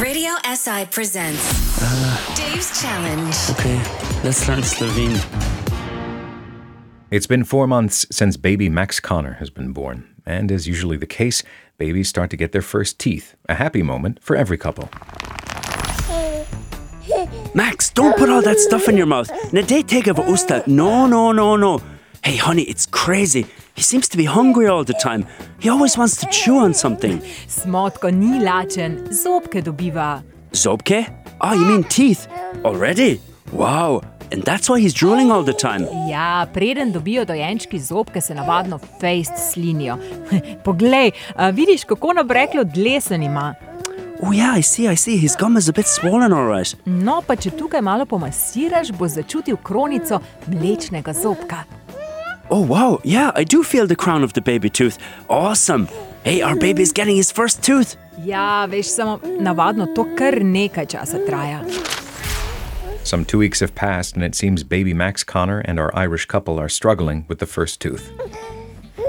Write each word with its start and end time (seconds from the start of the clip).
Radio 0.00 0.30
SI 0.44 0.86
presents 0.92 1.42
Dave's 2.36 2.80
Challenge. 2.80 3.34
Okay, 3.50 3.82
let's 4.22 4.46
learn 4.46 4.62
Slovene. 4.62 5.18
It's 7.10 7.26
been 7.26 7.42
four 7.42 7.66
months 7.66 8.06
since 8.08 8.36
baby 8.36 8.68
Max 8.68 9.00
Connor 9.00 9.34
has 9.34 9.50
been 9.50 9.72
born, 9.72 10.14
and 10.24 10.52
as 10.52 10.68
usually 10.68 10.96
the 10.96 11.06
case, 11.06 11.42
babies 11.78 12.08
start 12.08 12.30
to 12.30 12.36
get 12.36 12.52
their 12.52 12.62
first 12.62 13.00
teeth, 13.00 13.34
a 13.48 13.54
happy 13.56 13.82
moment 13.82 14.22
for 14.22 14.36
every 14.36 14.56
couple. 14.56 14.88
Max, 17.54 17.90
don't 17.90 18.16
put 18.16 18.28
all 18.28 18.42
that 18.42 18.60
stuff 18.60 18.88
in 18.88 18.96
your 18.96 19.06
mouth. 19.06 19.28
Ne 19.52 19.62
dej 19.62 19.88
tega 19.88 20.14
v 20.14 20.22
usta. 20.22 20.64
No, 20.68 21.08
no, 21.08 21.32
no, 21.32 21.56
no. 21.56 21.80
Hey, 22.22 22.36
honey, 22.36 22.62
it's 22.62 22.86
crazy. 22.86 23.46
He 23.78 23.84
seems 23.84 24.08
to 24.08 24.16
be 24.16 24.24
hungry 24.24 24.66
all 24.66 24.82
the 24.82 24.94
time. 24.94 25.24
He 25.60 25.68
always 25.68 25.96
wants 25.96 26.16
to 26.16 26.26
chew 26.32 26.58
on 26.58 26.74
something. 26.74 27.20
Smotko 27.46 28.10
ni 28.10 28.40
lačen, 28.40 29.06
zobke 29.10 29.62
dobiva. 29.62 30.22
Zobke? 30.50 31.06
Oh, 31.40 31.52
you 31.52 31.64
mean 31.64 31.84
teeth? 31.84 32.26
Already? 32.64 33.20
Wow. 33.52 34.02
And 34.32 34.42
that's 34.42 34.68
why 34.68 34.80
he's 34.80 34.92
drooling 34.92 35.30
all 35.30 35.44
the 35.44 35.52
time. 35.52 35.86
Ja, 36.10 36.46
preden 36.52 36.92
dobijo 36.92 37.24
dojenčki 37.24 37.78
zobke, 37.78 38.20
se 38.20 38.34
navadno 38.34 38.80
fejst 39.00 39.52
slinijo. 39.52 39.96
Poglej, 40.64 41.10
a 41.36 41.50
vidiš, 41.50 41.84
kako 41.84 42.12
nabreklo 42.12 42.64
dlesen 42.64 43.22
ima. 43.22 43.54
Oh, 44.22 44.32
yeah, 44.34 44.58
I 44.58 44.62
see, 44.62 44.92
I 44.92 44.96
see. 44.96 45.16
His 45.16 45.36
gum 45.36 45.56
is 45.56 45.68
a 45.68 45.72
bit 45.72 45.86
swollen, 45.86 46.32
all 46.32 46.48
right. 46.56 46.74
No, 46.84 47.22
pa 47.26 47.36
če 47.36 47.50
tukaj 47.50 47.80
malo 47.80 48.06
pomasiraš, 48.06 48.90
bo 48.90 49.06
začutil 49.08 49.56
kronico 49.62 50.18
mlečnega 50.46 51.12
zobka. 51.12 51.62
Oh, 52.50 52.64
wow. 52.64 53.00
Yeah, 53.04 53.30
I 53.34 53.44
do 53.44 53.62
feel 53.62 53.86
the 53.86 53.96
crown 53.96 54.24
of 54.24 54.32
the 54.32 54.40
baby 54.40 54.70
tooth. 54.70 54.98
Awesome. 55.28 55.88
Hey, 56.24 56.40
our 56.40 56.56
baby's 56.56 56.92
getting 56.92 57.16
his 57.16 57.30
first 57.30 57.62
tooth. 57.62 57.96
Ja, 58.24 58.66
veš, 58.66 58.86
samo 58.86 59.20
navadno 59.40 59.86
to 59.94 60.04
kar 60.16 60.32
nekaj 60.32 60.86
časa 60.86 61.20
traja. 61.26 61.62
Some 63.04 63.24
two 63.24 63.38
weeks 63.38 63.60
have 63.60 63.74
passed, 63.74 64.16
and 64.16 64.24
it 64.24 64.34
seems 64.34 64.64
baby 64.64 64.92
Max 64.92 65.24
Connor 65.24 65.60
and 65.60 65.78
our 65.78 65.94
Irish 65.94 66.26
couple 66.26 66.58
are 66.58 66.68
struggling 66.68 67.24
with 67.28 67.38
the 67.38 67.46
first 67.46 67.80
tooth. 67.80 68.10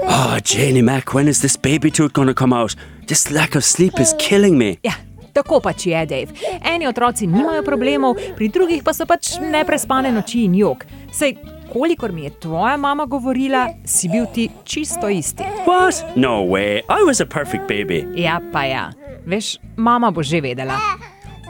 Oh, 0.02 0.38
Janie 0.42 0.82
Mac, 0.82 1.12
when 1.12 1.28
is 1.28 1.42
this 1.42 1.56
baby 1.56 1.90
tooth 1.90 2.12
to 2.12 2.34
come 2.34 2.52
out? 2.52 2.74
This 3.06 3.30
lack 3.30 3.54
of 3.54 3.64
sleep 3.64 3.98
is 4.00 4.14
killing 4.18 4.56
me. 4.56 4.78
Ja, 4.82 4.92
tako 5.34 5.60
pač 5.60 5.86
je, 5.86 6.06
Dave. 6.06 6.32
Eni 6.62 6.86
otroci 6.86 7.26
nimajo 7.26 7.62
problemov, 7.62 8.16
pri 8.36 8.48
drugih 8.48 8.84
pa 8.84 8.92
so 8.92 9.04
pač 9.04 9.36
neprespane 9.40 10.12
noči 10.12 10.44
in 10.44 10.54
jok. 10.54 10.86
Sej, 11.12 11.36
kolikor 11.72 12.12
mi 12.12 12.24
je 12.24 12.30
tvoja 12.30 12.76
mama 12.76 13.06
govorila, 13.06 13.68
si 13.84 14.08
bil 14.08 14.26
ti 14.34 14.50
čisto 14.64 15.08
isti. 15.08 15.42
What? 15.66 16.16
No 16.16 16.44
way. 16.44 16.82
I 16.88 17.02
was 17.06 17.20
a 17.20 17.26
perfect 17.26 17.68
baby. 17.68 18.06
Ja, 18.14 18.40
pa 18.52 18.64
ja. 18.64 18.90
Veš, 19.26 19.58
mama 19.76 20.10
bo 20.10 20.22
že 20.22 20.40
vedela. 20.40 20.78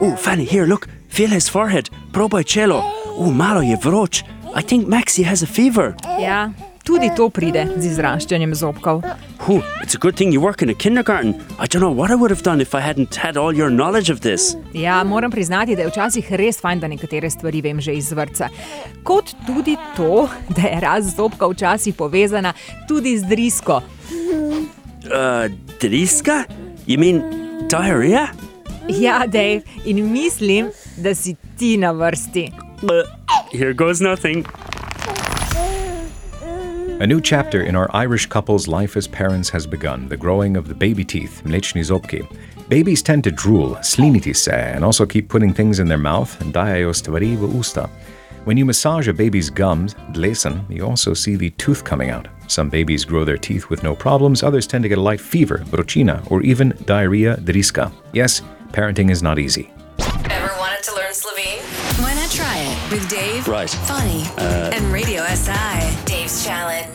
Oh, 0.01 0.15
Fanny, 0.17 0.45
here, 0.45 0.65
look. 0.65 0.87
Feel 1.09 1.29
his 1.29 1.49
forehead. 1.49 1.89
Probaj 2.11 2.43
čelo. 2.43 2.83
Oh, 3.17 3.33
malo 3.33 3.61
je 3.61 3.77
vroč. 3.83 4.23
I 4.55 4.63
think 4.63 4.87
Maxi 4.87 5.23
has 5.23 5.43
a 5.43 5.47
fever. 5.47 5.93
Ja, 6.19 6.51
tudi 6.83 7.11
to 7.15 7.29
pride 7.29 7.67
z 7.77 7.85
izraščanjem 7.85 8.55
zobkov. 8.55 9.03
Whew, 9.45 9.63
it's 9.81 9.95
a 9.95 9.97
good 9.97 10.15
thing 10.15 10.31
you 10.31 10.39
work 10.39 10.61
in 10.61 10.69
a 10.69 10.73
kindergarten. 10.75 11.33
I 11.57 11.65
don't 11.65 11.81
know 11.81 11.89
what 11.89 12.11
I 12.11 12.15
would 12.15 12.29
have 12.29 12.43
done 12.43 12.61
if 12.61 12.75
I 12.75 12.79
hadn't 12.79 13.15
had 13.15 13.37
all 13.37 13.51
your 13.51 13.71
knowledge 13.71 14.11
of 14.11 14.21
this. 14.21 14.55
Ja, 14.73 15.03
moram 15.03 15.31
priznati, 15.31 15.75
da 15.75 15.81
je 15.81 15.87
včasih 15.87 16.33
res 16.33 16.59
fajn, 16.61 16.79
da 16.79 16.87
nekatere 16.87 17.29
stvari 17.29 17.61
vem 17.61 17.81
že 17.81 17.95
iz 17.97 18.11
vrca. 18.11 18.49
Kot 19.03 19.33
tudi 19.47 19.77
to, 19.95 20.29
da 20.49 20.61
je 20.61 20.79
rast 20.79 21.15
zobka 21.15 21.47
včasih 21.47 21.95
povezana 21.95 22.53
tudi 22.87 23.17
z 23.17 23.25
drisko. 23.25 23.81
Uh, 25.09 25.49
driska? 25.81 26.43
You 26.85 26.99
mean 26.99 27.23
diarrhea? 27.67 28.27
Ja, 28.89 29.25
Dave, 29.25 29.61
in 29.85 30.11
mislim, 30.11 30.69
da 30.97 31.15
si 31.15 31.35
ti 31.57 31.77
na 31.77 31.91
vrsti. 31.91 32.51
Uh, 32.83 32.89
here 33.51 33.73
goes 33.73 33.99
nothing. 33.99 34.45
A 37.01 37.07
new 37.07 37.19
chapter 37.19 37.63
in 37.63 37.75
our 37.75 37.89
Irish 37.95 38.27
couple's 38.27 38.67
life 38.67 38.95
as 38.95 39.07
parents 39.07 39.49
has 39.49 39.65
begun 39.65 40.07
the 40.07 40.15
growing 40.15 40.55
of 40.55 40.67
the 40.67 40.75
baby 40.75 41.03
teeth, 41.03 41.41
mlečni 41.43 41.81
zobki. 41.81 42.21
Babies 42.69 43.01
tend 43.01 43.23
to 43.23 43.31
drool, 43.31 43.71
sliniti 43.77 44.35
se, 44.35 44.73
and 44.75 44.85
also 44.85 45.07
keep 45.07 45.27
putting 45.27 45.51
things 45.51 45.79
in 45.79 45.87
their 45.87 45.97
mouth, 45.97 46.39
and 46.41 46.53
dajajo 46.53 46.93
stvari 46.93 47.35
v 47.35 47.47
usta. 47.57 47.89
When 48.45 48.55
you 48.55 48.65
massage 48.65 49.07
a 49.07 49.13
baby's 49.13 49.49
gums, 49.49 49.95
dlesen, 50.11 50.63
you 50.69 50.85
also 50.85 51.15
see 51.15 51.35
the 51.35 51.49
tooth 51.57 51.83
coming 51.83 52.11
out. 52.11 52.27
Some 52.45 52.69
babies 52.69 53.03
grow 53.03 53.25
their 53.25 53.39
teeth 53.39 53.71
with 53.71 53.81
no 53.81 53.95
problems, 53.95 54.43
others 54.43 54.67
tend 54.67 54.83
to 54.83 54.89
get 54.89 54.99
a 54.99 55.01
light 55.01 55.21
fever, 55.21 55.63
vrochina, 55.71 56.21
or 56.29 56.43
even 56.43 56.77
diarrhea, 56.85 57.37
driska. 57.37 57.91
Yes, 58.13 58.43
parenting 58.73 59.09
is 59.09 59.23
not 59.23 59.39
easy. 59.39 59.71
Ever 60.29 60.53
wanted 60.59 60.83
to 60.83 60.95
learn 60.95 61.13
Slovene? 61.15 61.61
Why 62.03 62.13
not 62.13 62.29
try 62.29 62.57
it 62.57 62.91
with 62.91 63.09
Dave, 63.09 63.47
Right. 63.47 63.69
Funny, 63.69 64.23
uh, 64.37 64.71
and 64.75 64.85
Radio 64.93 65.23
SI? 65.25 66.01
Dave's 66.05 66.45
Challenge. 66.45 66.90